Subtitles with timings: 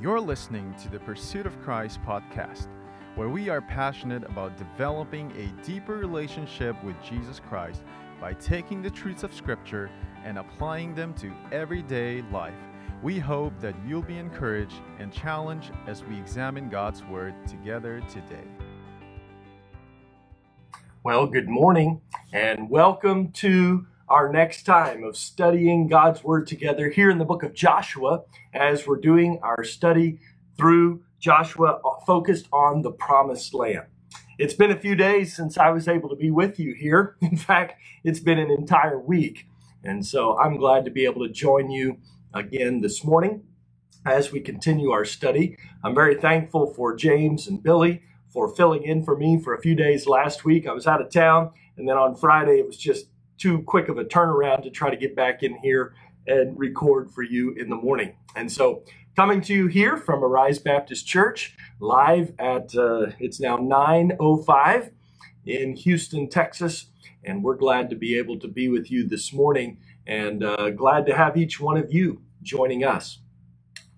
[0.00, 2.68] You're listening to the Pursuit of Christ podcast,
[3.16, 7.82] where we are passionate about developing a deeper relationship with Jesus Christ
[8.20, 9.90] by taking the truths of Scripture
[10.22, 12.54] and applying them to everyday life.
[13.02, 18.46] We hope that you'll be encouraged and challenged as we examine God's Word together today.
[21.02, 27.10] Well, good morning and welcome to our next time of studying God's Word together here
[27.10, 28.22] in the book of Joshua
[28.54, 30.18] as we're doing our study
[30.56, 33.86] through Joshua uh, focused on the promised land.
[34.38, 37.16] It's been a few days since I was able to be with you here.
[37.22, 39.46] In fact, it's been an entire week.
[39.84, 41.98] And so I'm glad to be able to join you
[42.32, 43.42] again this morning
[44.06, 45.56] as we continue our study.
[45.84, 49.74] I'm very thankful for James and Billy for filling in for me for a few
[49.74, 50.66] days last week.
[50.66, 53.06] I was out of town, and then on Friday it was just
[53.38, 55.94] too quick of a turnaround to try to get back in here
[56.26, 58.14] and record for you in the morning.
[58.36, 58.82] And so,
[59.16, 64.90] coming to you here from Arise Baptist Church, live at uh, it's now 9:05
[65.46, 66.86] in Houston, Texas,
[67.24, 71.06] and we're glad to be able to be with you this morning, and uh, glad
[71.06, 73.18] to have each one of you joining us.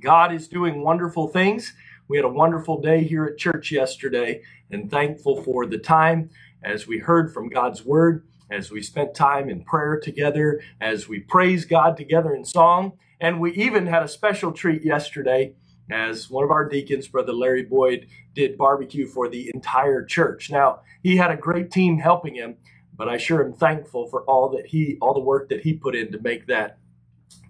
[0.00, 1.74] God is doing wonderful things.
[2.08, 6.30] We had a wonderful day here at church yesterday, and thankful for the time
[6.62, 11.20] as we heard from God's word as we spent time in prayer together, as we
[11.20, 12.92] praised God together in song.
[13.20, 15.54] And we even had a special treat yesterday
[15.90, 20.50] as one of our deacons, Brother Larry Boyd, did barbecue for the entire church.
[20.50, 22.56] Now, he had a great team helping him,
[22.96, 25.94] but I sure am thankful for all that he, all the work that he put
[25.94, 26.78] in to make that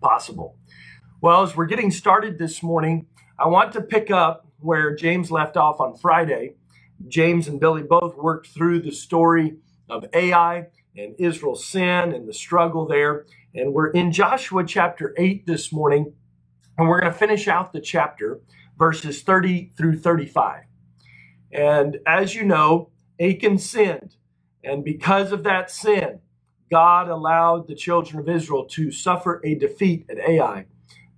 [0.00, 0.56] possible.
[1.20, 3.06] Well, as we're getting started this morning,
[3.38, 6.54] I want to pick up where James left off on Friday.
[7.08, 9.56] James and Billy both worked through the story
[9.88, 13.26] of Ai and Israel's sin and the struggle there.
[13.54, 16.14] And we're in Joshua chapter 8 this morning,
[16.78, 18.40] and we're going to finish out the chapter,
[18.78, 20.64] verses 30 through 35.
[21.52, 24.16] And as you know, Achan sinned.
[24.64, 26.20] And because of that sin,
[26.70, 30.66] God allowed the children of Israel to suffer a defeat at Ai.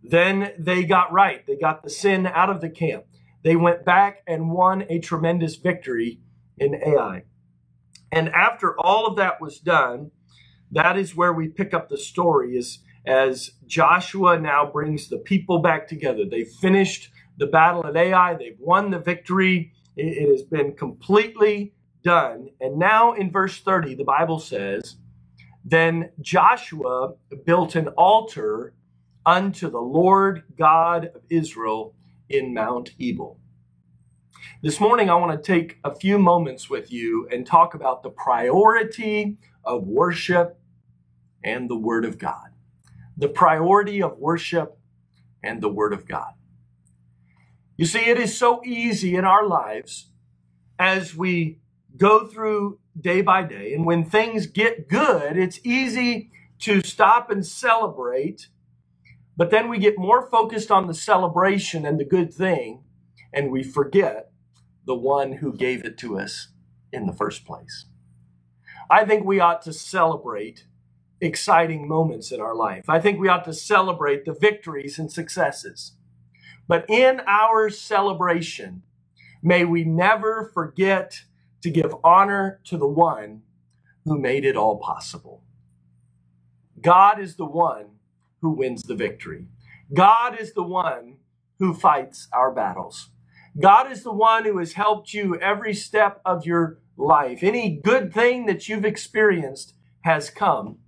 [0.02, 1.46] Then they got right.
[1.46, 3.04] They got the sin out of the camp.
[3.44, 6.20] They went back and won a tremendous victory
[6.58, 7.24] in Ai.
[8.14, 10.12] And after all of that was done,
[10.70, 15.58] that is where we pick up the story is as Joshua now brings the people
[15.58, 16.22] back together.
[16.24, 19.72] They've finished the battle at Ai, they've won the victory.
[19.96, 22.50] It has been completely done.
[22.60, 24.96] And now in verse 30, the Bible says,
[25.64, 27.14] Then Joshua
[27.44, 28.74] built an altar
[29.26, 31.96] unto the Lord God of Israel
[32.28, 33.40] in Mount Ebal.
[34.62, 38.10] This morning, I want to take a few moments with you and talk about the
[38.10, 40.58] priority of worship
[41.42, 42.50] and the Word of God.
[43.16, 44.78] The priority of worship
[45.42, 46.32] and the Word of God.
[47.76, 50.10] You see, it is so easy in our lives
[50.78, 51.60] as we
[51.96, 57.44] go through day by day, and when things get good, it's easy to stop and
[57.44, 58.48] celebrate,
[59.36, 62.84] but then we get more focused on the celebration and the good thing,
[63.32, 64.30] and we forget
[64.86, 66.48] the one who gave it to us
[66.92, 67.86] in the first place.
[68.90, 70.66] I think we ought to celebrate
[71.20, 72.88] exciting moments in our life.
[72.88, 75.92] I think we ought to celebrate the victories and successes.
[76.68, 78.82] But in our celebration,
[79.42, 81.22] may we never forget
[81.62, 83.42] to give honor to the one
[84.04, 85.42] who made it all possible.
[86.80, 87.86] God is the one
[88.40, 89.46] who wins the victory.
[89.92, 91.16] God is the one
[91.58, 93.10] who fights our battles.
[93.60, 97.42] God is the one who has helped you every step of your life.
[97.42, 100.78] Any good thing that you've experienced has come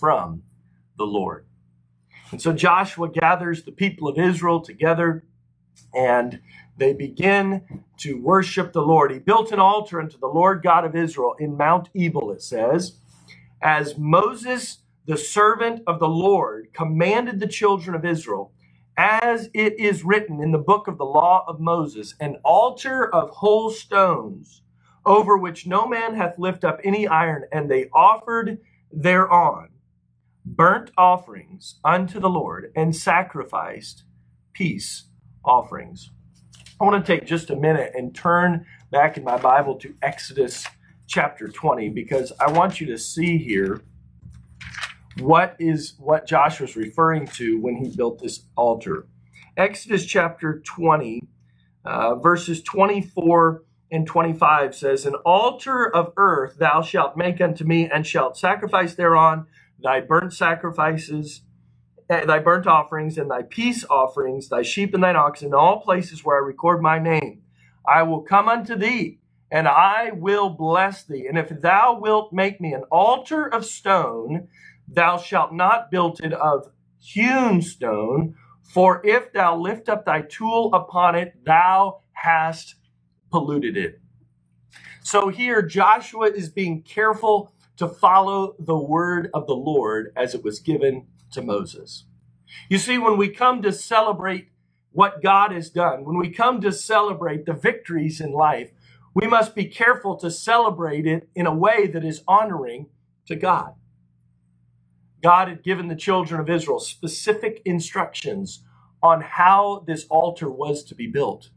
[0.00, 0.42] from
[0.96, 1.46] the Lord.
[2.30, 5.24] And so Joshua gathers the people of Israel together
[5.94, 6.40] and
[6.78, 9.12] they begin to worship the Lord.
[9.12, 12.96] He built an altar unto the Lord God of Israel in Mount Ebal, it says,
[13.60, 18.52] as Moses, the servant of the Lord, commanded the children of Israel
[18.96, 23.30] as it is written in the book of the law of Moses, an altar of
[23.30, 24.62] whole stones,
[25.06, 28.58] over which no man hath lift up any iron, and they offered
[28.92, 29.68] thereon
[30.44, 34.04] burnt offerings unto the Lord, and sacrificed
[34.52, 35.04] peace
[35.44, 36.10] offerings.
[36.80, 40.66] I want to take just a minute and turn back in my Bible to Exodus
[41.06, 43.82] chapter 20, because I want you to see here
[45.20, 49.06] what is what Joshua's referring to when he built this altar.
[49.56, 51.22] Exodus chapter 20,
[51.84, 57.88] uh, verses 24 and 25 says, An altar of earth thou shalt make unto me,
[57.90, 59.46] and shalt sacrifice thereon
[59.82, 61.42] thy burnt sacrifices
[62.08, 65.80] eh, thy burnt offerings and thy peace offerings, thy sheep and thine oxen, in all
[65.80, 67.42] places where I record my name.
[67.86, 69.18] I will come unto thee,
[69.50, 71.26] and I will bless thee.
[71.28, 74.48] And if thou wilt make me an altar of stone,
[74.88, 80.72] thou shalt not build it of hewn stone, for if thou lift up thy tool
[80.74, 82.76] upon it, thou hast
[83.30, 84.00] polluted it.
[85.02, 90.44] So here, Joshua is being careful to follow the word of the Lord as it
[90.44, 92.04] was given to Moses.
[92.68, 94.48] You see, when we come to celebrate
[94.92, 98.70] what God has done, when we come to celebrate the victories in life,
[99.14, 102.86] we must be careful to celebrate it in a way that is honoring
[103.26, 103.74] to God.
[105.22, 108.64] God had given the children of Israel specific instructions
[109.02, 111.50] on how this altar was to be built.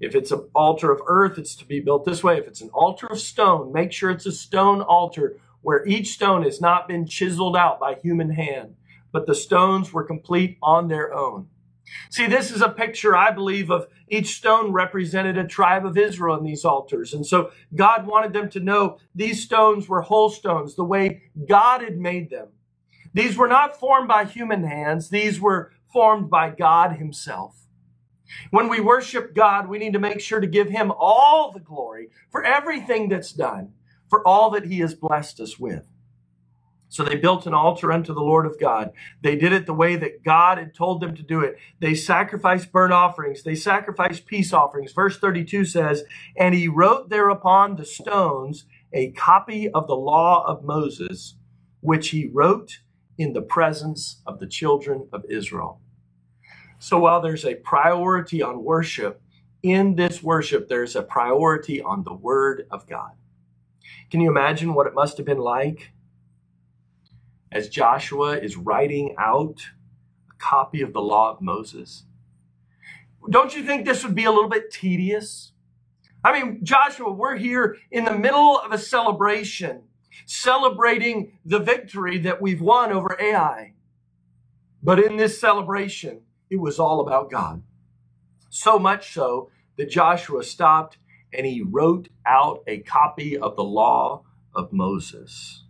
[0.00, 2.38] If it's an altar of earth, it's to be built this way.
[2.38, 6.42] If it's an altar of stone, make sure it's a stone altar where each stone
[6.42, 8.76] has not been chiseled out by human hand,
[9.12, 11.48] but the stones were complete on their own.
[12.10, 16.36] See, this is a picture, I believe, of each stone represented a tribe of Israel
[16.38, 17.12] in these altars.
[17.12, 21.82] And so God wanted them to know these stones were whole stones, the way God
[21.82, 22.48] had made them.
[23.12, 27.66] These were not formed by human hands, these were formed by God Himself.
[28.50, 32.10] When we worship God, we need to make sure to give Him all the glory
[32.30, 33.72] for everything that's done,
[34.08, 35.90] for all that He has blessed us with.
[36.88, 38.90] So they built an altar unto the Lord of God.
[39.22, 41.56] They did it the way that God had told them to do it.
[41.78, 43.44] They sacrificed burnt offerings.
[43.44, 44.92] They sacrificed peace offerings.
[44.92, 46.02] Verse 32 says,
[46.36, 51.36] And he wrote thereupon the stones a copy of the law of Moses,
[51.80, 52.80] which he wrote
[53.20, 55.80] in the presence of the children of Israel.
[56.78, 59.20] So while there's a priority on worship,
[59.62, 63.12] in this worship, there's a priority on the Word of God.
[64.10, 65.92] Can you imagine what it must have been like
[67.52, 69.60] as Joshua is writing out
[70.30, 72.04] a copy of the law of Moses?
[73.28, 75.52] Don't you think this would be a little bit tedious?
[76.24, 79.82] I mean, Joshua, we're here in the middle of a celebration,
[80.26, 83.74] celebrating the victory that we've won over Ai.
[84.82, 87.62] But in this celebration, it was all about God.
[88.50, 90.98] So much so that Joshua stopped
[91.32, 94.24] and he wrote out a copy of the law
[94.54, 95.64] of Moses.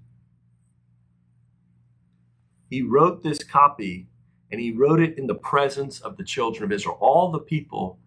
[2.70, 4.08] He wrote this copy
[4.52, 6.98] and he wrote it in the presence of the children of Israel.
[7.00, 7.98] All the people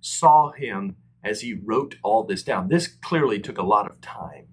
[0.00, 2.68] saw him as he wrote all this down.
[2.68, 4.46] This clearly took a lot of time.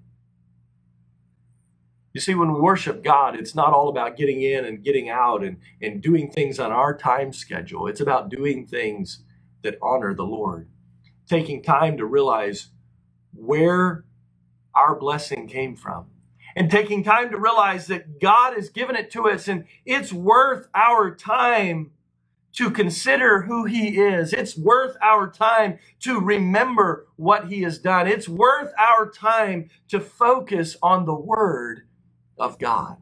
[2.17, 5.43] You see, when we worship God, it's not all about getting in and getting out
[5.43, 7.85] and, and doing things on our time schedule.
[7.85, 9.19] It's about doing things
[9.61, 10.67] that honor the Lord.
[11.29, 12.69] Taking time to realize
[13.35, 14.03] where
[14.73, 16.07] our blessing came from.
[16.55, 20.67] And taking time to realize that God has given it to us and it's worth
[20.73, 21.91] our time
[22.53, 24.33] to consider who He is.
[24.33, 28.07] It's worth our time to remember what He has done.
[28.07, 31.83] It's worth our time to focus on the Word
[32.37, 32.97] of God.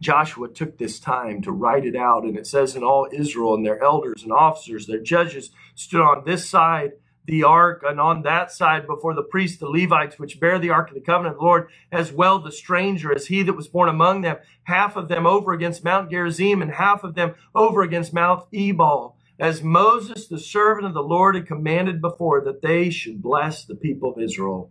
[0.00, 3.64] Joshua took this time to write it out, and it says, in all Israel and
[3.64, 6.92] their elders and officers, their judges stood on this side
[7.26, 10.88] the ark, and on that side before the priests, the Levites, which bear the ark
[10.88, 13.88] of the covenant of the Lord, as well the stranger as he that was born
[13.88, 18.14] among them, half of them over against Mount Gerizim, and half of them over against
[18.14, 23.20] Mount Ebal, as Moses, the servant of the Lord, had commanded before, that they should
[23.20, 24.70] bless the people of Israel.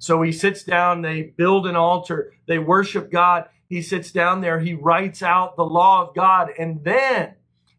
[0.00, 3.50] So he sits down, they build an altar, they worship God.
[3.68, 6.48] He sits down there, he writes out the law of God.
[6.58, 7.34] And then,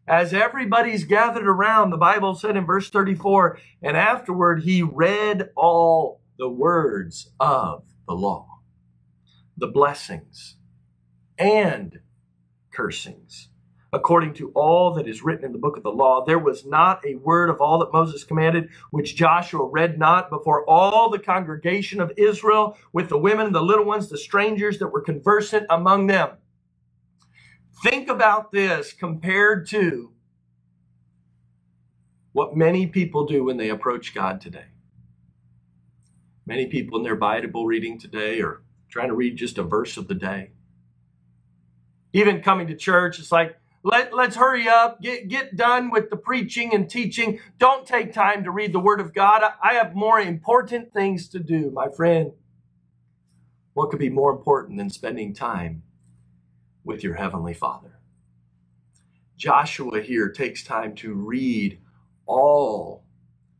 [0.06, 6.20] as everybody's gathered around, the Bible said in verse 34, and afterward he read all
[6.38, 8.60] the words of the law,
[9.56, 10.56] the blessings
[11.36, 11.98] and
[12.70, 13.48] cursings
[13.92, 16.24] according to all that is written in the book of the law.
[16.24, 20.68] There was not a word of all that Moses commanded, which Joshua read not before
[20.68, 25.02] all the congregation of Israel, with the women, the little ones, the strangers that were
[25.02, 26.30] conversant among them.
[27.82, 30.12] Think about this compared to
[32.32, 34.66] what many people do when they approach God today.
[36.46, 40.08] Many people in their Bible reading today are trying to read just a verse of
[40.08, 40.50] the day.
[42.14, 46.16] Even coming to church, it's like, let, let's hurry up, get, get done with the
[46.16, 47.40] preaching and teaching.
[47.58, 49.42] Don't take time to read the Word of God.
[49.62, 52.32] I, have more important things to do, my friend.
[53.74, 55.82] What could be more important than spending time
[56.84, 57.98] with your Heavenly Father?
[59.36, 61.80] Joshua here takes time to read
[62.26, 63.04] all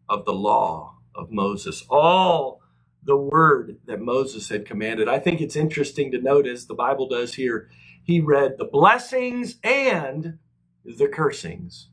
[0.09, 2.61] of the law of Moses, all
[3.03, 5.09] the word that Moses had commanded.
[5.09, 7.69] I think it's interesting to notice the Bible does here
[8.03, 10.39] he read the blessings and
[10.85, 11.89] the cursings.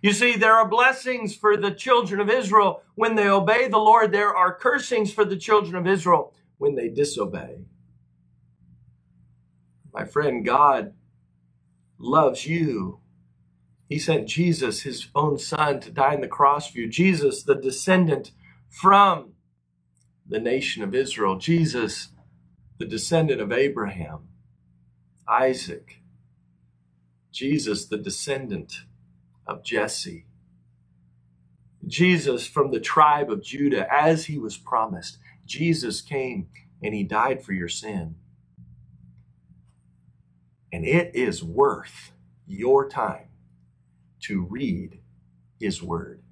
[0.00, 4.12] You see, there are blessings for the children of Israel when they obey the Lord.
[4.12, 7.64] There are cursings for the children of Israel when they disobey.
[9.92, 10.94] My friend, God
[11.98, 13.00] loves you.
[13.88, 16.88] He sent Jesus, his own son, to die on the cross for you.
[16.88, 18.32] Jesus, the descendant
[18.68, 19.32] from
[20.26, 21.38] the nation of Israel.
[21.38, 22.08] Jesus,
[22.78, 24.27] the descendant of Abraham,
[25.28, 26.00] Isaac.
[27.32, 28.82] Jesus, the descendant
[29.46, 30.26] of Jesse.
[31.86, 35.18] Jesus from the tribe of Judah, as he was promised.
[35.46, 36.48] Jesus came
[36.82, 38.16] and he died for your sin.
[40.72, 42.12] And it is worth
[42.46, 43.28] your time
[44.20, 45.00] to read
[45.58, 46.22] his word.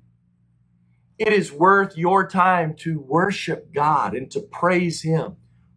[1.19, 5.37] It is worth your time to worship God and to praise him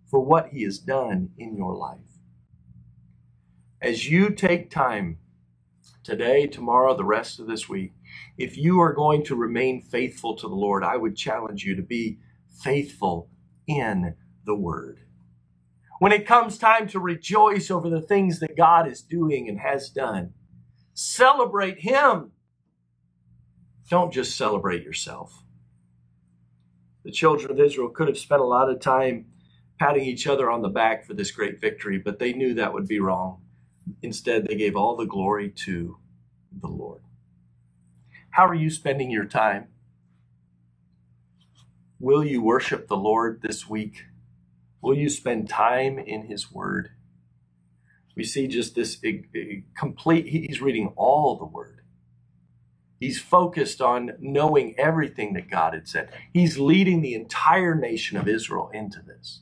[0.10, 2.09] for what he has done in your life.
[3.82, 5.20] As you take time
[6.04, 7.94] today, tomorrow, the rest of this week,
[8.38, 11.82] if you are going to remain faithful to the Lord, I would challenge you to
[11.82, 12.20] be
[12.62, 13.30] faithful
[13.68, 15.00] in the Word.
[16.00, 19.90] When it comes time to rejoice over the things that God is doing and has
[19.90, 20.34] done,
[20.94, 22.32] celebrate Him.
[23.90, 25.44] Don't just celebrate yourself.
[27.06, 29.28] The children of Israel could have spent a lot of time
[29.80, 32.88] patting each other on the back for this great victory, but they knew that would
[32.88, 33.42] be wrong.
[34.02, 35.98] Instead, they gave all the glory to
[36.62, 37.02] the Lord.
[38.32, 39.68] How are you spending your time?
[42.00, 44.06] Will you worship the Lord this week?
[44.82, 46.92] Will you spend time in His Word?
[48.16, 49.02] We see just this
[49.78, 51.82] complete, he's reading all the Word.
[53.00, 56.12] He's focused on knowing everything that God had said.
[56.34, 59.42] He's leading the entire nation of Israel into this.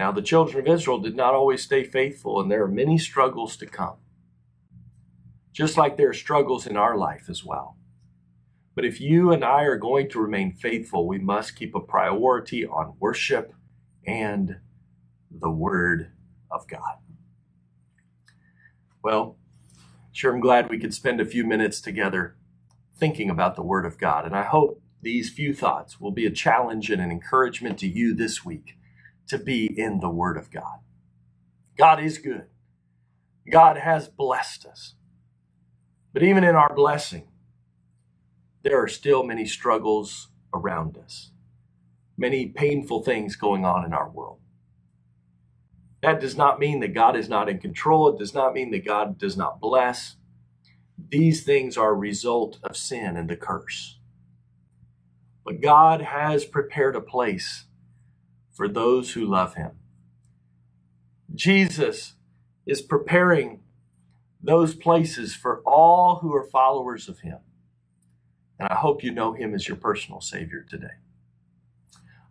[0.00, 3.54] Now, the children of Israel did not always stay faithful, and there are many struggles
[3.58, 3.96] to come,
[5.52, 7.76] just like there are struggles in our life as well.
[8.74, 12.64] But if you and I are going to remain faithful, we must keep a priority
[12.64, 13.52] on worship
[14.06, 14.60] and
[15.30, 16.12] the Word
[16.50, 16.96] of God.
[19.02, 19.36] Well,
[20.12, 22.36] sure, I'm glad we could spend a few minutes together
[22.96, 24.24] thinking about the Word of God.
[24.24, 28.14] And I hope these few thoughts will be a challenge and an encouragement to you
[28.14, 28.78] this week
[29.30, 30.80] to be in the Word of God.
[31.78, 32.46] God is good.
[33.50, 34.94] God has blessed us.
[36.12, 37.28] But even in our blessing,
[38.62, 41.30] there are still many struggles around us,
[42.18, 44.38] many painful things going on in our world.
[46.02, 48.08] That does not mean that God is not in control.
[48.08, 50.16] It does not mean that God does not bless.
[51.10, 53.98] These things are a result of sin and the curse.
[55.44, 57.66] But God has prepared a place
[58.60, 59.70] for those who love him.
[61.34, 62.16] Jesus
[62.66, 63.60] is preparing
[64.42, 67.38] those places for all who are followers of him.
[68.58, 70.98] And I hope you know him as your personal Savior today.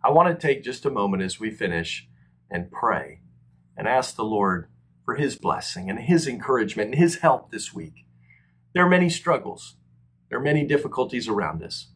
[0.04, 2.08] I want to take just a moment as we finish
[2.48, 3.22] and pray
[3.76, 4.68] and ask the Lord
[5.04, 8.06] for his blessing and his encouragement and his help this week.
[8.72, 9.74] There are many struggles,
[10.28, 11.88] there are many difficulties around us.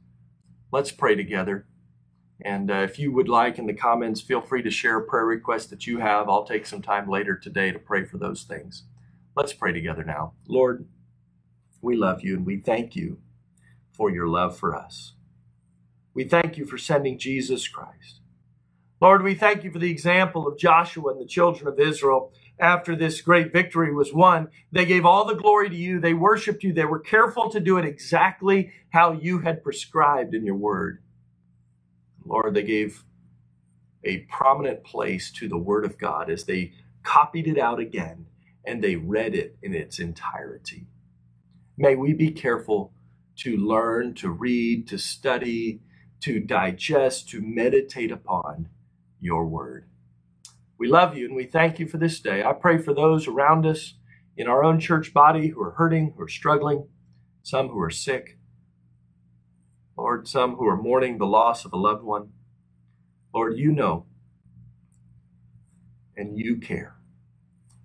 [0.73, 1.69] Let's pray together.
[2.45, 5.71] And uh, if you would like in the comments, feel free to share prayer request
[5.71, 6.29] that you have.
[6.29, 8.85] I'll take some time later today to pray for those things.
[9.35, 10.35] Let's pray together now.
[10.47, 10.87] Lord,
[11.81, 13.19] we love you and we thank you
[13.93, 15.15] for your love for us.
[16.13, 18.21] We thank you for sending Jesus Christ.
[19.01, 22.33] Lord, we thank you for the example of Joshua and the children of Israel.
[22.61, 25.99] After this great victory was won, they gave all the glory to you.
[25.99, 26.73] They worshiped you.
[26.73, 31.01] They were careful to do it exactly how you had prescribed in your word.
[32.25, 33.05] Lord, they gave
[34.05, 38.27] a prominent place to the Word of God as they copied it out again
[38.67, 40.87] and they read it in its entirety.
[41.77, 42.93] May we be careful
[43.37, 45.81] to learn, to read, to study,
[46.21, 48.69] to digest, to meditate upon
[49.21, 49.89] your Word.
[50.79, 52.43] We love you and we thank you for this day.
[52.43, 53.95] I pray for those around us
[54.37, 56.89] in our own church body who are hurting, who are struggling,
[57.43, 58.39] some who are sick.
[59.97, 62.31] Lord, some who are mourning the loss of a loved one.
[63.35, 64.07] Lord, you know,
[66.17, 66.97] and you care,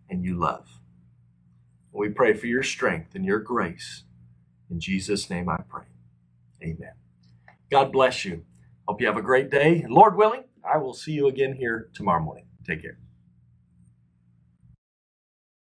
[0.09, 0.67] and you love.
[1.93, 4.03] We pray for your strength and your grace.
[4.69, 5.85] In Jesus' name I pray.
[6.63, 6.93] Amen.
[7.71, 8.45] God bless you.
[8.87, 9.85] Hope you have a great day.
[9.89, 12.45] Lord willing, I will see you again here tomorrow morning.
[12.65, 12.99] Take care.